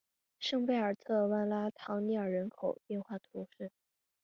[0.39, 3.71] 圣贝尔特万拉唐涅尔人口变化图示